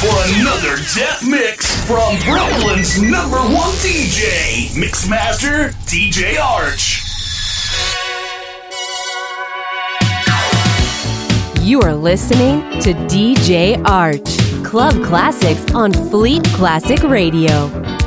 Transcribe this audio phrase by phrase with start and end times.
[0.00, 7.02] for another death mix from Brooklyn's number one DJ, Mixmaster DJ Arch.
[11.60, 17.97] You are listening to DJ Arch, club classics on Fleet Classic Radio.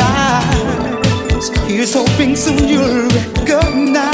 [0.00, 1.48] rise.
[1.68, 4.12] Here's hoping soon you'll recognize.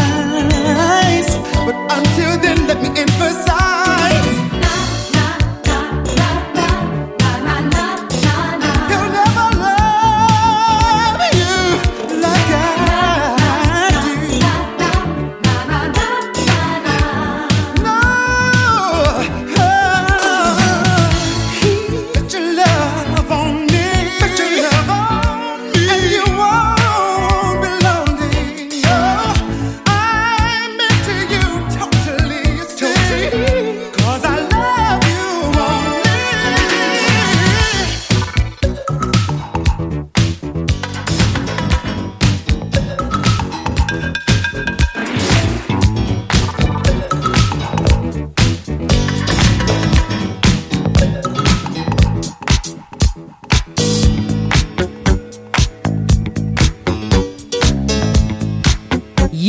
[1.66, 3.55] But until then, let me emphasize.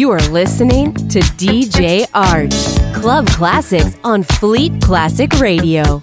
[0.07, 2.56] You are listening to DJ Arch,
[2.95, 6.01] Club Classics on Fleet Classic Radio.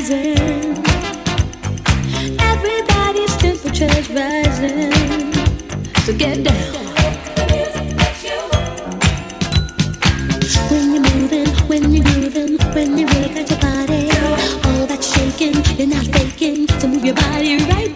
[0.00, 0.78] rising.
[2.40, 5.32] Everybody's temperature's rising.
[6.04, 6.80] So get down.
[10.70, 14.10] When you're moving, when you're grooving, when you work at your body,
[14.64, 16.68] all that shaking, you're not faking.
[16.80, 17.89] So move your body right.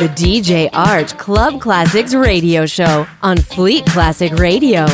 [0.00, 4.86] The DJ Arch Club Classics radio show on Fleet Classic Radio.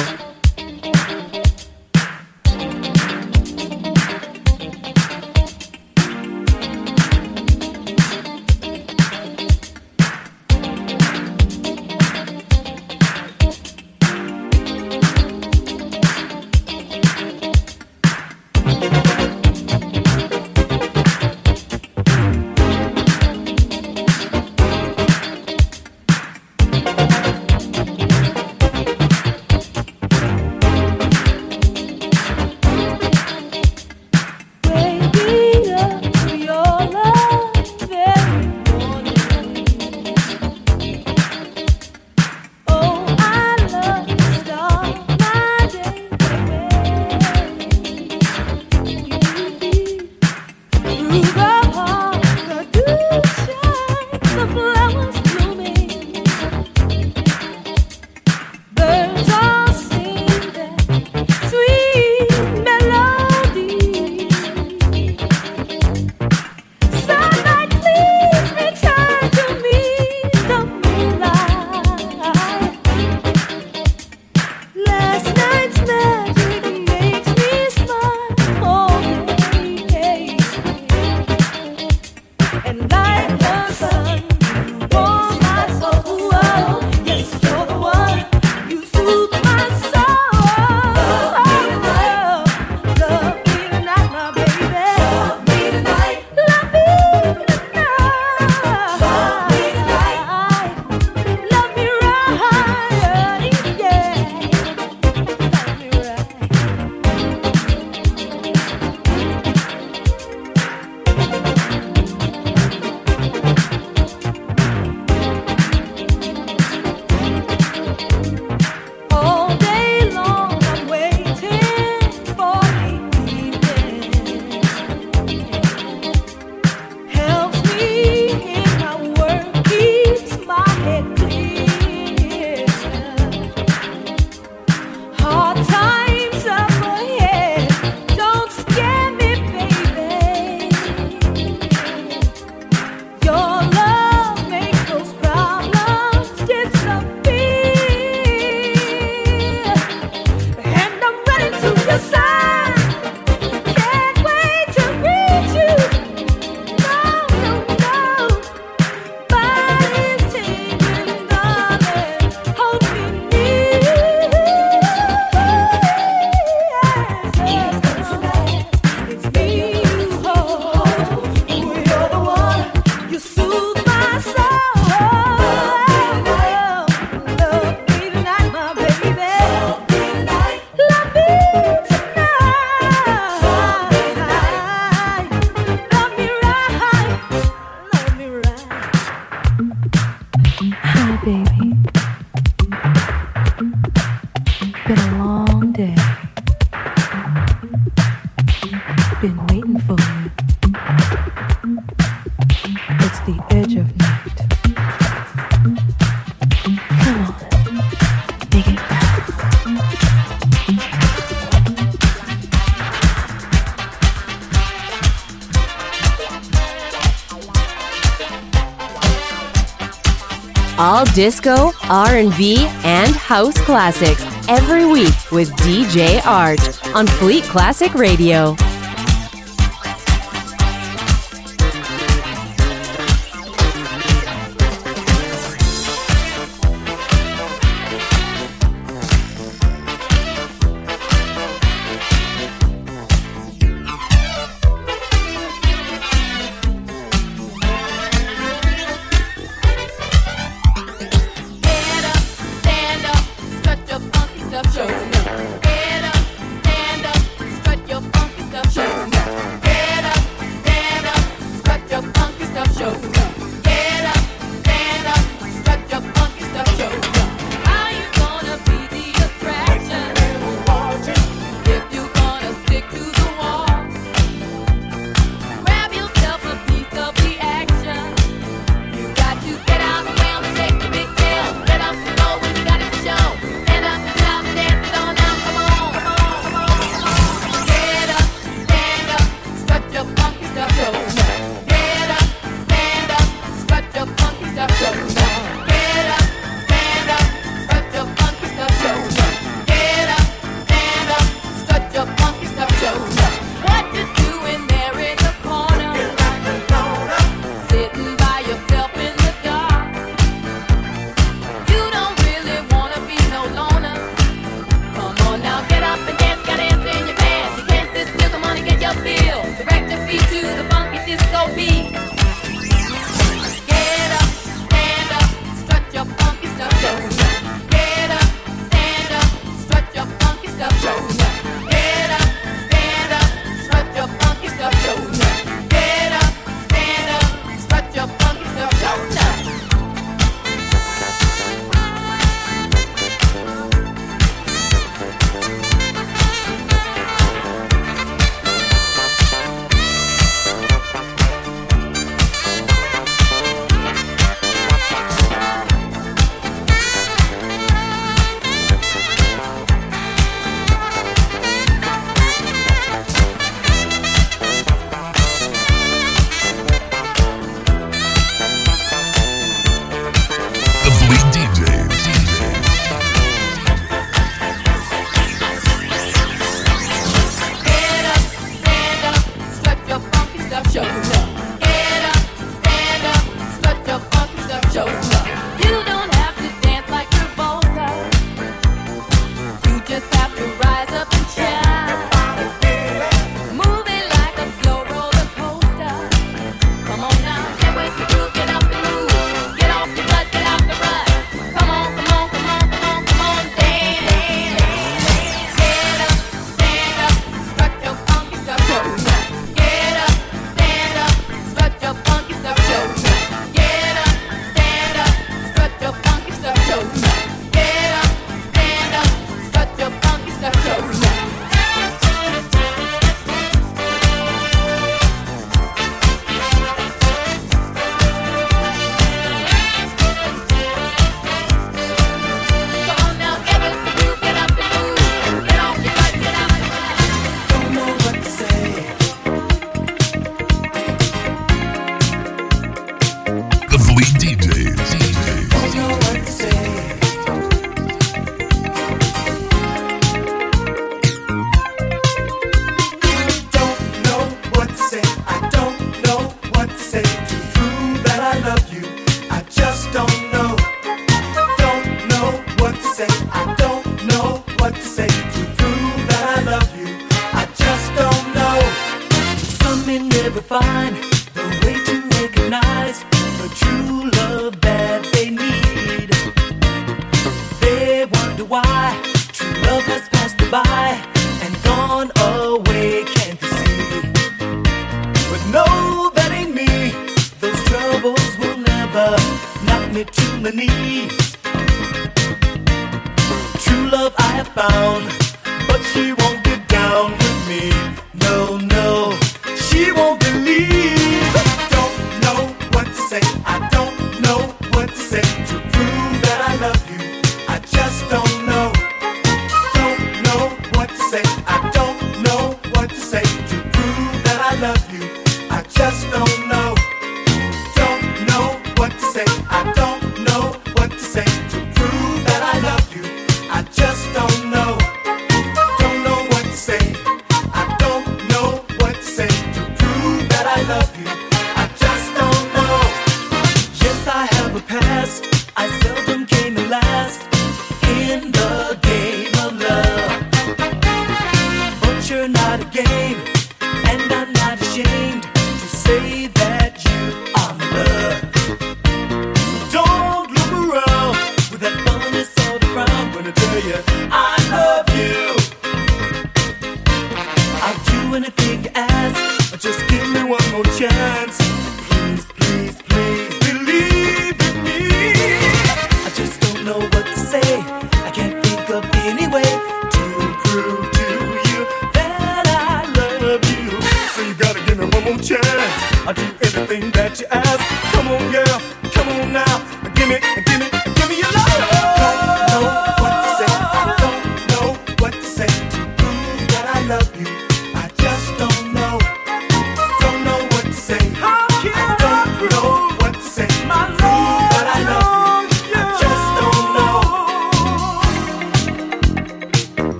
[220.78, 226.60] All disco, R&B, and house classics every week with DJ Arch
[226.94, 228.54] on Fleet Classic Radio.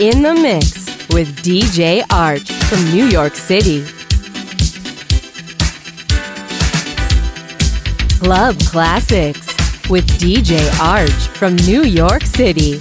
[0.00, 3.84] In the Mix with DJ Arch from New York City.
[8.18, 9.46] Club Classics
[9.90, 12.80] with DJ Arch from New York City.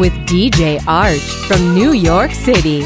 [0.00, 2.82] With DJ Arch from New York City.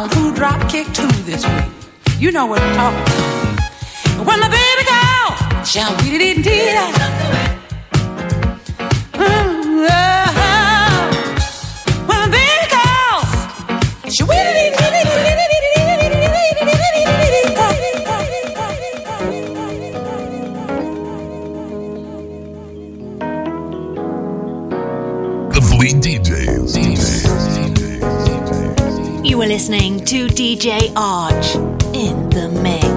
[0.00, 1.64] on from drop kick to this week.
[2.18, 4.26] You know what I'm talking about.
[4.26, 6.10] When the baby girl shall we?
[6.10, 6.76] did indeed.
[6.76, 6.90] Uh,
[9.18, 9.92] uh,
[10.46, 10.98] uh,
[12.08, 14.49] when the baby girl, shall we?
[29.60, 31.54] listening to DJ Arch
[31.94, 32.89] in the mix.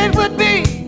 [0.00, 0.79] it would be.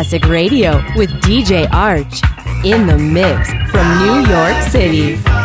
[0.00, 2.22] Classic Radio with DJ Arch
[2.64, 5.39] in the mix from New York City.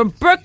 [0.00, 0.39] From Brooklyn.